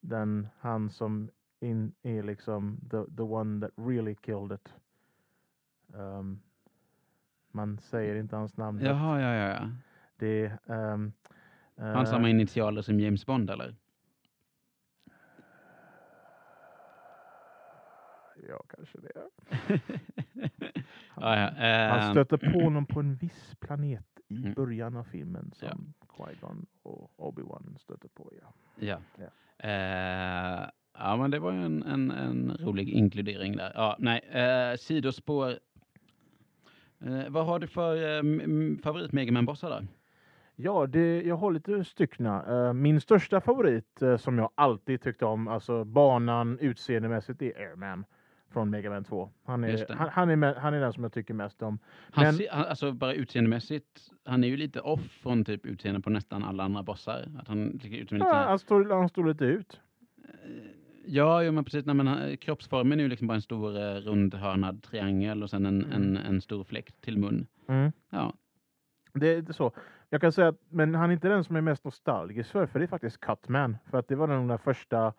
[0.00, 1.30] Den han som
[1.60, 4.74] in, är liksom the, the one that really killed it.
[5.94, 6.40] Um,
[7.50, 8.80] man säger inte hans namn.
[8.80, 9.70] Jaha, ja, ja, ja.
[10.16, 10.52] Det.
[10.66, 11.12] Um,
[11.76, 13.74] Han har samma initialer som James Bond, eller?
[18.48, 19.10] Ja, kanske det.
[21.16, 21.50] ja, ja.
[21.90, 24.54] Han ehm, stöter på honom på en viss planet i Mm.
[24.54, 26.06] början av filmen som Ja.
[26.16, 28.32] Qui-Gon och Obi-Wan stöter på.
[28.42, 28.52] Ja.
[28.76, 28.98] Ja.
[29.18, 29.68] Ja.
[29.68, 30.68] Eh,
[31.00, 33.72] ja, men det var ju en, en, en rolig inkludering där.
[33.74, 35.50] Ja, nej, eh, sidospår.
[37.04, 38.22] Eh, vad har du för eh,
[38.82, 39.86] favorit Megaman-bossar där?
[40.56, 42.66] Ja, det, jag har lite styckna.
[42.66, 48.04] Eh, min största favorit eh, som jag alltid tyckte om, alltså banan utseendemässigt, är Airman
[48.52, 49.30] från Mega Man 2.
[49.44, 51.78] Han är, han, han, är med, han är den som jag tycker mest om.
[52.10, 56.00] Han, Men- ser, han, alltså bara utseendemässigt, han är ju lite off från typ utseende
[56.00, 57.28] på nästan alla andra bossar.
[57.38, 59.80] Att han lite Ja, här- han, står, han står lite ut.
[61.12, 61.86] Ja, jo, men precis.
[61.86, 65.66] Nej, men, han- kroppsformen är ju liksom bara en stor eh, rundhörnad triangel och sen
[65.66, 65.92] en, Mm.
[66.02, 67.46] en, en stor fläkt till mun.
[67.68, 67.92] Mm.
[68.10, 68.32] Ja,
[69.14, 69.72] Det är inte så.
[70.10, 72.78] Jag kan säga att men han är inte den som är mest nostalgisk för, för
[72.78, 73.76] det är faktiskt Cutman.
[73.90, 75.12] För att det var den där första...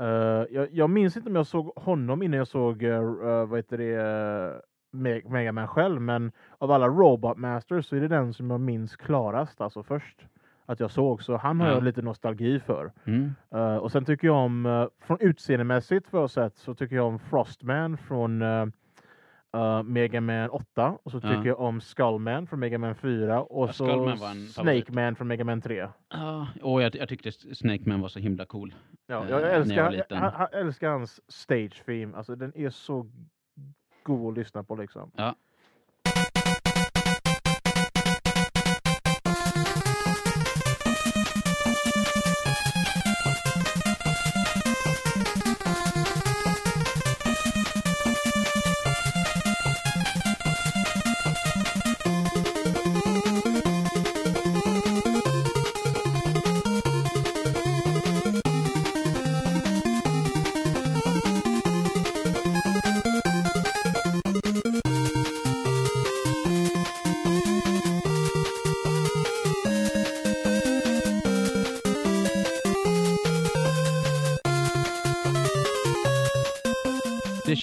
[0.00, 3.78] eh, jag, jag minns inte om jag såg honom innan jag såg uh, vad heter
[3.78, 4.60] det, uh,
[4.92, 8.60] Me- Mega Man själv, men av alla Robot Masters så är det den som jag
[8.60, 10.26] minns klarast, alltså först.
[10.70, 11.74] Att jag såg, så han har Ja.
[11.74, 12.92] jag lite nostalgi för.
[13.04, 13.34] mm.
[13.54, 17.18] Eh, och sen tycker jag om, uh, från utseendemässigt för sett, så tycker jag om
[17.18, 18.66] Frostman från uh,
[19.56, 20.98] uh, Mega Man 8.
[21.02, 23.42] Och så tycker jag om Skullman från Mega Man 4.
[23.42, 24.16] Och Ja, så.
[24.52, 25.88] Snake Man från Mega Man 3.
[26.10, 28.74] Ja, och jag, jag tyckte Snake Man var så himla cool.
[29.06, 32.16] Ja, jag, jag älskar, jag, jag, jag älskar hans stage theme.
[32.16, 33.06] Alltså den är så
[34.02, 35.10] god att lyssna på liksom.
[35.16, 35.34] Ja.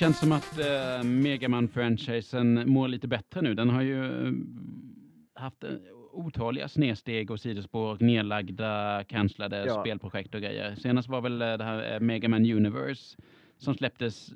[0.07, 3.53] Känns som att uh, Megaman-franchisen mår lite bättre nu.
[3.53, 4.33] Den har ju uh,
[5.35, 5.69] haft uh,
[6.11, 9.81] otaliga snedsteg och sidospår nedlagda, cancellade ja.
[9.81, 10.75] spelprojekt och grejer.
[10.75, 13.17] Senast var väl det här Megaman Universe
[13.57, 14.29] som släpptes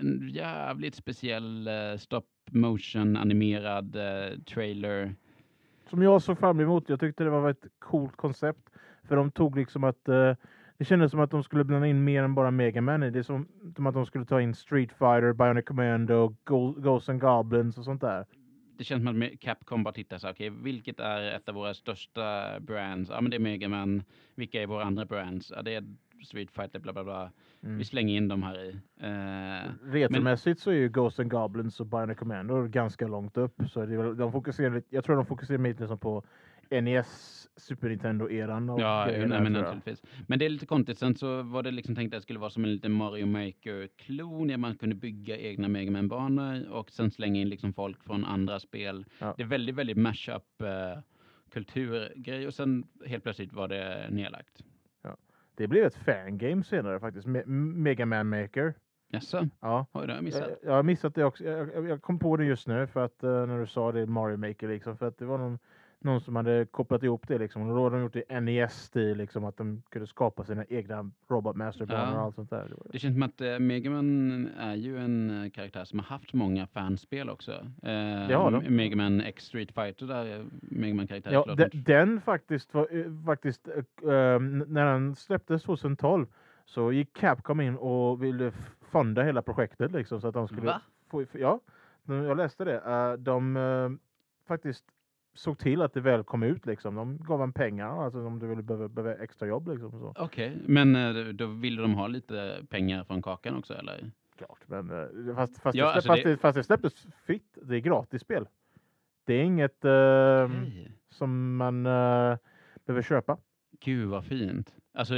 [0.00, 3.96] en jävligt speciell stop motion animerad
[4.46, 5.14] trailer.
[5.90, 6.88] Som jag såg fram emot.
[6.88, 8.68] Jag tyckte det var ett coolt koncept.
[9.08, 10.08] För de tog liksom att
[10.78, 13.22] det kändes som att de skulle blanda in mer än bara Mega Man Det är
[13.22, 16.36] som, som att de skulle ta in Street Fighter, Bionic Commando,
[16.76, 18.26] Ghosts and Goblins och sånt där.
[18.78, 21.74] Det känns som att Capcom bara tittar så okej, okay, vilket är ett av våra
[21.74, 23.10] största brands?
[23.10, 24.02] Ja, men det är Mega Man.
[24.34, 25.52] Vilka är våra andra brands?
[25.56, 25.84] Ja, det är
[26.24, 27.30] Street Fighter, bla bla bla.
[27.62, 27.78] Mm.
[27.78, 28.70] Vi slänger in dem här i.
[28.70, 30.56] Uh, Retromässigt men...
[30.56, 33.54] så är ju Ghosts and Goblins och Bionic Commando ganska långt upp.
[33.70, 36.24] Så det, de fokuserar, jag tror de fokuserar mer liksom på
[36.70, 38.78] NES, Super Nintendo-eran.
[38.78, 40.02] Ja, nej, men naturligtvis.
[40.26, 40.98] Men det är lite konstigt.
[40.98, 44.48] Sen så var det liksom tänkt att det skulle vara som en liten Mario Maker-klon
[44.48, 48.24] där man kunde bygga egna Mega man banor och sen slänga in liksom folk från
[48.24, 49.04] andra spel.
[49.18, 49.34] Ja.
[49.36, 51.02] Det är väldigt, väldigt mashup uh,
[51.50, 54.64] kulturgrej och sen helt plötsligt var det nedlagt.
[55.02, 55.16] Ja.
[55.54, 58.74] Det blev ett fangame senare faktiskt, Me Mega Man Maker.
[59.10, 59.48] Jaså?
[59.60, 59.86] Ja.
[59.92, 60.48] Har du missat?
[60.48, 61.44] Jag, jag har missat det också.
[61.44, 64.36] Jag, jag, kom på det just nu för att uh, när du sa det Mario
[64.36, 65.58] Maker liksom, för att det var någon
[66.00, 67.62] någon som hade kopplat ihop det liksom.
[67.62, 71.10] Och då hade de gjort det i NES-stil liksom, att de kunde skapa sina egna
[71.28, 72.18] Robot Master-banor ja.
[72.18, 72.74] och allt sånt där.
[72.92, 76.66] Det känns som att uh, Megaman är ju en uh, karaktär som har haft många
[76.66, 77.52] fanspel också.
[77.84, 78.76] Uh, ja, de.
[78.76, 81.32] Megaman X Street Fighter där, Megaman-karaktär.
[81.32, 83.68] Ja, de, den faktiskt, var, uh, faktiskt
[84.02, 86.26] när den släpptes 2012
[86.64, 90.80] så gick Capcom in och ville fonda hela projektet liksom så att de skulle
[91.10, 91.60] få, ja,
[92.06, 93.16] jag läste det.
[93.16, 93.98] de
[94.48, 94.84] faktiskt
[95.34, 96.94] såg till att det väl kom ut liksom.
[96.94, 100.12] De gav en pengar alltså om du ville behöva, behöva extra jobb liksom.
[100.16, 100.62] Okej, okay.
[100.66, 104.10] men eh, då ville de ha lite pengar från kakan också eller?
[104.38, 106.36] Klart, men eh, fast, fast, ja, det, alltså fast, det...
[106.36, 107.58] fast det släpptes fritt.
[107.62, 108.48] Det är gratis spel.
[109.24, 110.88] Det är inget uh, ehm, okay.
[111.10, 112.36] som man uh,
[112.86, 113.38] behöver köpa.
[113.80, 114.74] Gud vad fint.
[114.94, 115.14] Alltså,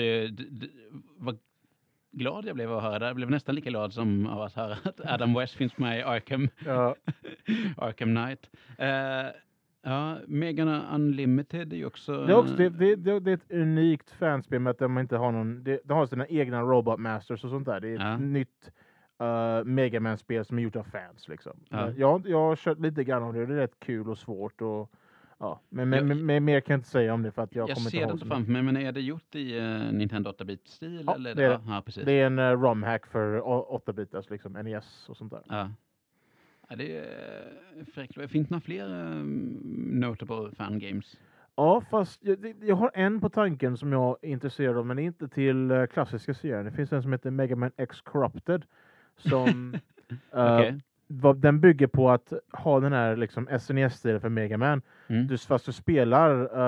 [1.16, 1.38] vad
[2.12, 3.06] glad jag blev att höra det.
[3.06, 6.02] Jag blev nästan lika glad som av att höra att Adam West finns med i
[6.02, 6.96] Arkham, ja.
[7.76, 8.50] Arkham Knight.
[8.80, 9.30] Uh,
[9.82, 12.26] Ja, Megana Unlimited är ju också...
[12.26, 15.32] Det är, också, det, det, det, är ett unikt fanspel med att de inte har
[15.32, 15.64] någon...
[15.64, 17.80] De, de har sina egna Robot Masters och sånt där.
[17.80, 18.14] Det är ja.
[18.14, 18.72] ett nytt
[19.22, 21.28] uh, Megaman-spel som är gjort av fans.
[21.28, 21.52] Liksom.
[21.68, 21.90] Ja.
[21.90, 24.60] Jag, jag har kört lite grann om det det är rätt kul och svårt.
[24.60, 24.92] Och,
[25.38, 25.60] ja.
[25.68, 27.76] Men, men, jag, men, mer kan jag inte säga om det för att jag, jag
[27.76, 31.04] kommer ser det inte framför mig, men är det gjort i uh, Nintendo 8-bit-stil?
[31.06, 31.60] Ja, det är.
[31.66, 32.04] Ja, precis.
[32.04, 35.42] det är en uh, ROM-hack för 8-bitars, liksom, NES och sånt där.
[35.48, 35.70] Ja.
[36.70, 38.14] Ja, det är fräckt.
[38.14, 39.60] Finns det några fler um,
[39.92, 41.16] notable fangames?
[41.56, 45.28] Ja, fast jag, jag, har en på tanken som jag är intresserad av, men inte
[45.28, 46.64] till uh, klassiska serien.
[46.64, 48.64] Det finns en som heter Mega Man X Corrupted.
[49.16, 49.74] Som,
[50.36, 50.80] uh, okay.
[51.06, 54.82] vad, den bygger på att ha den här liksom, SNES-stilen för Mega Man.
[55.06, 55.26] Mm.
[55.26, 56.58] Du, fast, du spelar,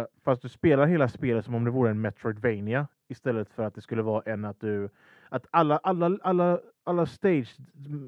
[0.00, 3.74] uh, fast du spelar hela spelet som om det vore en Metroidvania istället för att
[3.74, 4.88] det skulle vara en att du
[5.28, 7.56] att alla, alla, alla alla stage,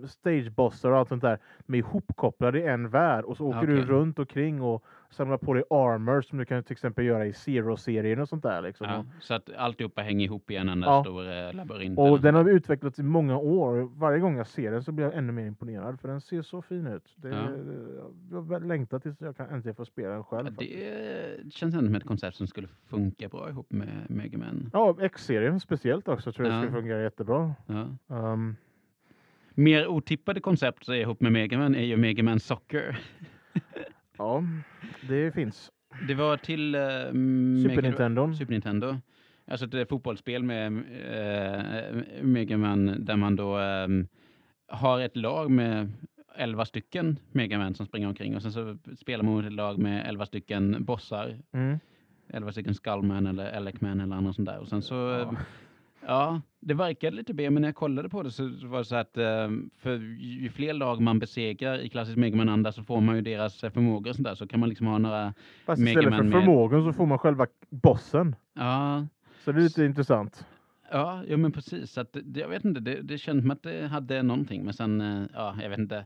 [0.08, 3.74] stagebossar och allt sånt där, de är ihopkopplade i en värld och så åker okay.
[3.74, 7.32] du runt omkring och samlar på dig armor som du kan till exempel göra i
[7.32, 8.62] Zero-serien och sånt där.
[8.62, 8.86] Liksom.
[8.86, 11.02] Ja, så att alltihopa hänger ihop i en enda ja.
[11.02, 11.98] stor eh, labyrint.
[11.98, 13.90] Och den har utvecklats i många år.
[13.98, 16.62] Varje gång jag ser den så blir jag ännu mer imponerad för den ser så
[16.62, 17.14] fin ut.
[17.16, 18.50] Det, ja.
[18.50, 20.54] Jag längtar tills jag kan äntligen få spela den själv.
[20.58, 20.66] Ja,
[21.44, 24.70] det känns ändå som ett koncept som skulle funka bra ihop med Mega Man.
[24.72, 27.54] Ja, X-serien speciellt också tror jag skulle fungera jättebra.
[28.06, 28.56] Um,
[29.54, 32.98] Mer otippade koncept ihop med Megaman är ju Megaman Soccer.
[34.18, 34.44] ja,
[35.08, 35.70] det finns.
[36.08, 36.80] Det var till uh,
[37.62, 38.34] Super, Nintendo.
[38.34, 38.96] Super Nintendo.
[39.46, 44.08] Alltså ett fotbollsspel med uh, Megaman där man då um,
[44.68, 45.92] har ett lag med
[46.36, 50.08] elva stycken Megaman som springer omkring och sen så spelar man mot ett lag med
[50.08, 51.38] elva stycken bossar.
[51.52, 51.78] Mm.
[52.28, 54.58] 11 stycken Skullman eller Elecman eller andra sånt där.
[54.58, 55.36] Och sen så ja.
[56.06, 58.96] Ja, det verkade lite B, men när jag kollade på det så var det så
[58.96, 63.16] att eh, för ju fler lag man besegrar i klassisk Megaman anda så får man
[63.16, 64.34] ju deras förmågor och sånt där.
[64.34, 65.34] Så kan man liksom ha några
[65.66, 68.36] Fast istället för förmågan så får man själva bossen.
[68.54, 69.06] Ja.
[69.44, 70.46] Så det är lite intressant.
[70.90, 71.90] Ja, ja men precis.
[71.90, 74.64] Så att, jag vet inte, det, det känns som att det hade någonting.
[74.64, 76.04] Men sen, eh, ja, jag vet inte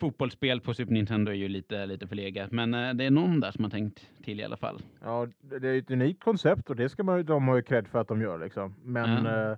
[0.00, 2.52] fotbollsspel på Super Nintendo är ju lite, lite förlegat.
[2.52, 4.82] Men eh, det är någon där som har tänkt till i alla fall.
[5.02, 7.98] Ja, det är ett unikt koncept och det ska man, de ha ju cred för
[7.98, 8.74] att de gör liksom.
[8.84, 9.50] Men ja.
[9.50, 9.56] eh,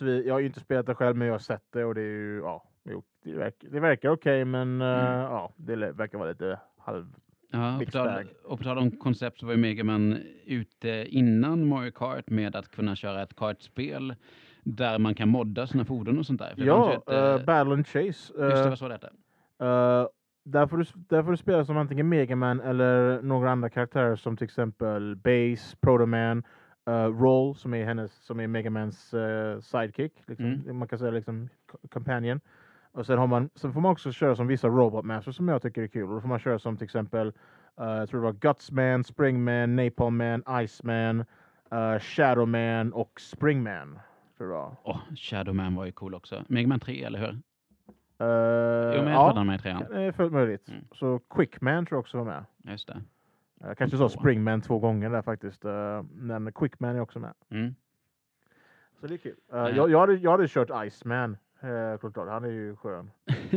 [0.00, 2.00] vi, jag har ju inte spelat det själv men jag har sett det och det
[2.00, 2.64] är ju, ja,
[3.24, 5.20] det verkar, det verkar okej okay, men eh, mm.
[5.20, 7.06] ja, det verkar vara lite halv
[7.50, 11.68] Ja, och på, tal, och på tal om koncept så var ju Megaman ute innan
[11.68, 14.14] Mario Kart med att kunna köra ett kartspel
[14.62, 16.54] där man kan modda sina fordon och sånt där.
[16.54, 18.06] För Ja, ett, uh, Battle and Chase.
[18.08, 19.10] just det var så det hette.
[19.64, 20.06] Uh,
[20.44, 24.36] där, får du, där får du spela som antingen Megaman eller några andra karaktärer som
[24.36, 26.42] till exempel Base, Protoman,
[26.90, 30.12] uh, Roll som är hennes, som är Megamans uh, sidekick.
[30.26, 30.46] Liksom.
[30.46, 30.78] Mm.
[30.78, 32.40] Man kan säga liksom co- companion.
[32.92, 35.62] Och sen, har man, sen får man också köra som vissa Robot Masters som jag
[35.62, 36.10] tycker är kul.
[36.10, 37.34] Då får man köra som till exempel, uh,
[37.86, 41.20] jag tror det var Gutsman, Springman, Napalm Man, Iceman,
[41.72, 43.98] uh, Shadowman och Springman.
[44.38, 44.76] Tror jag.
[44.82, 46.44] Åh, Shadowman var ju cool också.
[46.48, 47.38] Mega Man 3, eller hur?
[48.20, 48.26] Uh,
[48.96, 49.84] jo, men jag ja, tror han med i trean.
[49.90, 50.68] det är fullt möjligt.
[50.68, 50.84] Mm.
[50.92, 52.44] Så Quickman tror jag också var med.
[52.62, 53.02] Just det.
[53.60, 54.08] Jag kanske sa.
[54.08, 55.64] Springman två gånger där faktiskt.
[55.64, 57.32] Uh, men Quickman är också med.
[57.50, 57.74] Mm.
[59.00, 59.36] Så det är kul.
[59.52, 59.58] Eh.
[59.58, 61.36] jag, jag, hade, jag hade kört Iceman.
[62.00, 63.10] Klart, han är ju skön.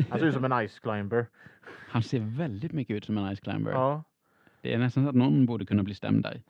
[0.10, 1.26] Han ser ut som en Ice Climber.
[1.90, 3.72] Han ser väldigt mycket ut som en Ice Climber.
[3.72, 4.04] Ja.
[4.62, 6.42] Det är nästan så att någon borde kunna bli stämd där.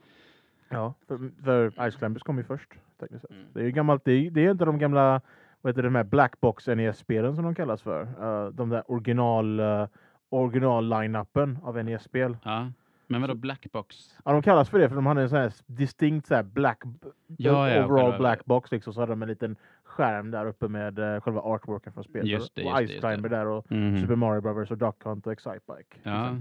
[0.70, 2.70] Ja, för, för Ice Climbers kom ju först.
[3.00, 3.32] Tekniskt sett.
[3.32, 3.46] Mm.
[3.54, 5.22] Det är ju gammalt, det är, det är inte de gamla,
[5.62, 8.02] vad heter det, de här Blackbox NES-spelen som de kallas för.
[8.02, 9.88] Uh, de där original, uh,
[10.30, 12.38] original-line-upen av NES-spel.
[12.44, 12.72] Ja.
[13.10, 14.16] Men vadå Blackbox?
[14.26, 16.82] Ja, de kallas för det för de hade en sån här distinkt så här black,
[17.28, 18.94] Ja, ja, overall själva- black box liksom.
[18.94, 22.28] Så hade de en liten skärm där uppe med uh, själva artworken från spelet.
[22.28, 24.02] Just det, och just det, Ice Climber där och Mhm.
[24.02, 25.98] Super Mario Brothers och Duck Hunt och Excitebike.
[26.04, 26.36] Ja.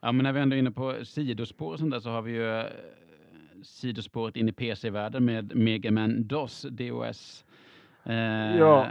[0.00, 2.32] Ja, men när vi ändå är inne på sidospår och sånt där så har vi
[2.32, 2.66] ju eh,
[3.62, 7.44] sidospåret in i PC-världen med Mega Man DOS, DOS.
[8.04, 8.86] Eh, Ja,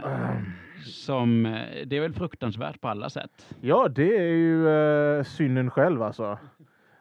[0.84, 3.54] Som, eh, det är väl fruktansvärt på alla sätt.
[3.60, 6.38] ja, det är ju uh, synden själv alltså.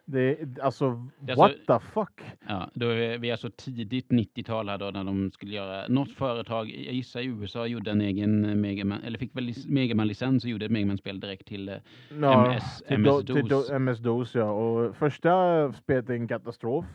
[0.06, 2.22] Det, alltså, Det är what alltså- the fuck?
[2.48, 6.12] Ja, då är vi är så tidigt 90-tal här då när de skulle göra, något
[6.12, 10.66] företag, jag gissar i USA, gjorde en egen Megaman, eller fick väl Megaman-licens och gjorde
[10.66, 11.76] ett Megaman-spel direkt till eh,
[12.22, 13.24] Ja, MS MS-DOS.
[13.70, 14.52] do- MS-DOS ja.
[14.52, 16.86] Och första spelet är en katastrof.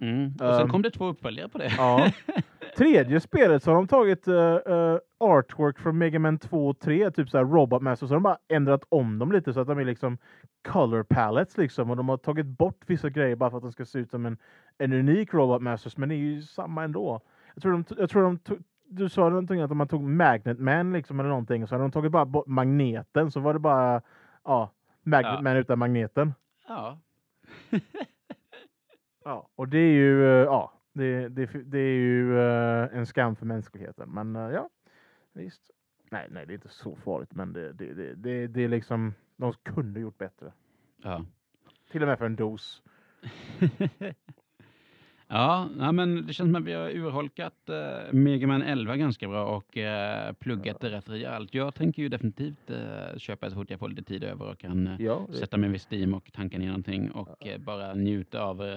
[0.00, 0.26] mm.
[0.32, 1.72] Och sen Um, kom det två uppföljare på det.
[1.78, 2.10] Ja.
[2.76, 7.10] Tredje spelet så har de tagit uh, uh, artwork från Mega Man 2 och 3,
[7.10, 9.78] typ såhär Robot Master, så har de bara ändrat om dem lite så att de
[9.78, 10.18] är liksom
[10.68, 11.90] color palettes liksom.
[11.90, 14.26] Och de har tagit bort vissa grejer bara för att de ska se ut som
[14.26, 14.38] en,
[14.78, 17.20] en unik Robot Masters, men det är ju samma ändå.
[17.54, 18.58] Jag tror de, jag tror de tog,
[18.88, 22.12] du sa någonting att man tog Magnet Man liksom eller någonting, så hade de tagit
[22.12, 24.02] bara bort magneten, så var det bara
[24.44, 24.70] ja,
[25.02, 25.42] Magnet Ja.
[25.42, 26.34] Man utan magneten.
[26.68, 26.98] Ja.
[29.24, 33.36] Ja, och det är ju, eh, ja, det, det, det är ju eh, en skam
[33.36, 34.10] för mänskligheten.
[34.10, 34.70] Men eh, ja,
[35.32, 35.70] visst.
[36.10, 39.14] Nej, nej, det är inte så farligt, men det, det, det, det, det är liksom,
[39.36, 40.52] de kunde gjort bättre.
[40.96, 41.24] ja.
[41.90, 42.82] Till och med för en dos.
[45.28, 49.28] ja, nej, men det känns som att vi har urholkat uh, Mega Man 11 ganska
[49.28, 51.54] bra och eh, pluggat det rätt rejält.
[51.54, 54.86] Jag tänker ju definitivt eh, köpa så fort jag får lite tid över och kan
[54.86, 58.42] eh, Ja, det, sätta mig vid Steam och tanka ner någonting och eh, bara njuta
[58.42, 58.68] av uh,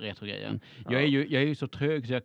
[0.00, 0.60] retrogrejen.
[0.84, 0.98] Jag, Ja.
[1.00, 2.22] är ju, jag är ju så trög så jag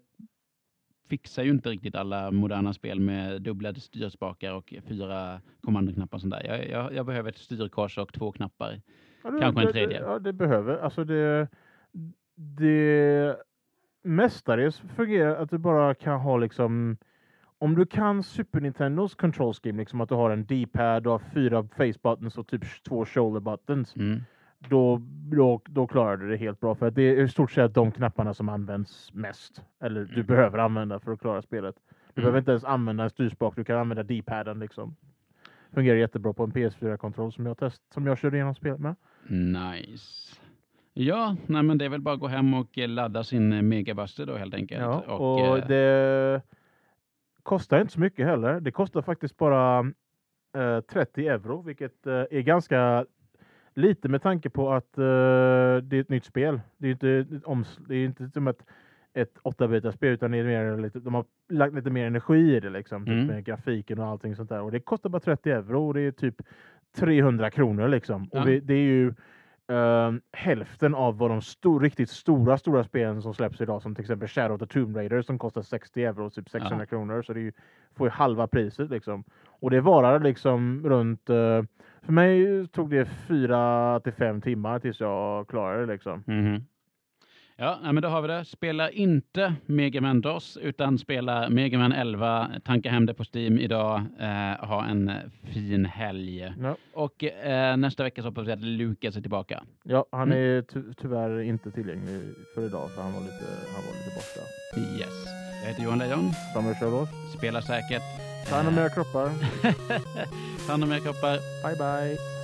[1.09, 6.33] fixar ju inte riktigt alla moderna spel med dubbla styrspakar och fyra kommandoknappar och sånt
[6.33, 6.43] där.
[6.43, 8.81] Jag, jag, jag behöver ett styrkors och två knappar.
[9.23, 9.99] ja, det, kanske en det- tredje.
[9.99, 10.77] Det, ja, det behöver.
[10.77, 11.47] Alltså det,
[12.35, 13.35] det
[14.01, 16.97] mestadels fungerar att du bara kan ha liksom
[17.61, 21.19] om du kan Super Nintendos control scheme, liksom att du har en D-pad, du har
[21.19, 23.95] fyra face buttons och typ två shoulder buttons.
[23.95, 24.19] Mm.
[24.59, 26.75] då, då, då klarar du det helt bra.
[26.75, 29.63] För att det är i stort sett de knapparna som används mest.
[29.79, 30.25] Eller du Mm.
[30.25, 31.75] behöver använda för att klara spelet.
[31.87, 32.13] Du Mm.
[32.15, 34.95] behöver inte ens använda en styrspak, du kan använda D-paden liksom.
[35.73, 38.95] Fungerar jättebra på en PS4-kontroll som jag test, som jag körde igenom spelet med.
[39.27, 40.35] Nice.
[41.01, 43.61] Ja, nej, men det är väl bara att gå hem och eh, ladda sin eh,
[43.61, 44.81] Megabuster då helt enkelt.
[44.81, 46.41] Ja, och, och eh, det
[47.43, 48.59] kostar inte så mycket heller.
[48.59, 49.79] Det kostar faktiskt bara
[50.57, 53.05] eh, 30 euro, vilket eh, är ganska
[53.75, 55.03] lite med tanke på att det
[55.93, 56.61] är ett nytt spel.
[56.77, 57.25] Det är inte,
[57.87, 58.65] det är inte som ett,
[59.13, 62.59] ett 8 spel utan det är mer lite, de har lagt lite mer energi i
[62.59, 63.27] det liksom, typ Mm.
[63.27, 64.61] med grafiken och allting sånt där.
[64.61, 66.41] Och det kostar bara 30 euro och det är typ
[66.95, 68.29] 300 kronor liksom.
[68.31, 68.41] Ja.
[68.41, 69.13] Och vi, det är ju
[69.69, 74.01] eh, hälften av vad de sto- riktigt stora, stora spelen som släpps idag, som till
[74.03, 77.21] exempel Shadow of the Tomb Raider som kostar 60 euro, typ 600 kronor.
[77.21, 77.51] Så det är ju,
[77.97, 79.23] får ju halva priset liksom.
[79.61, 81.61] Och det varar liksom runt, eh,
[82.01, 86.23] för mig tog det fyra till fem timmar tills jag klarade det liksom.
[86.27, 86.65] mhm.
[87.61, 88.45] Ja, men då har vi det.
[88.45, 92.51] Spela inte Mega Man DOS utan spela Mega Man 11.
[92.65, 94.01] Tanka hem det på Steam idag.
[94.19, 95.15] Eh, ha en eh,
[95.53, 96.53] fin helg.
[96.61, 99.63] Ja, Och eh, nästa vecka så hoppas vi att Lukas är tillbaka.
[99.83, 100.37] ja han Mm.
[100.57, 102.21] är ty- tyvärr inte tillgänglig
[102.55, 103.45] för idag för han var lite,
[103.75, 104.41] han var lite borta.
[104.99, 105.25] Yes.
[105.63, 106.31] Jag heter Johan Lejon.
[106.53, 108.01] Samuel Charlotte, Spela säkert.
[108.49, 109.29] ta hand om era kroppar.
[110.65, 111.37] Ta hand om era kroppar.
[111.63, 112.38] Bye bye!